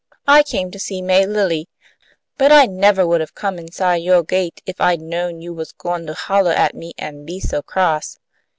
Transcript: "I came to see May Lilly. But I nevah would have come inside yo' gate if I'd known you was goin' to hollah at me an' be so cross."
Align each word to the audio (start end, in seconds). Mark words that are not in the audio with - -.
"I 0.27 0.41
came 0.41 0.71
to 0.71 0.79
see 0.79 1.03
May 1.03 1.27
Lilly. 1.27 1.69
But 2.35 2.51
I 2.51 2.65
nevah 2.65 3.05
would 3.05 3.21
have 3.21 3.35
come 3.35 3.59
inside 3.59 3.97
yo' 3.97 4.23
gate 4.23 4.59
if 4.65 4.81
I'd 4.81 4.99
known 4.99 5.41
you 5.43 5.53
was 5.53 5.73
goin' 5.73 6.07
to 6.07 6.15
hollah 6.15 6.55
at 6.55 6.73
me 6.73 6.95
an' 6.97 7.23
be 7.23 7.39
so 7.39 7.61
cross." 7.61 8.17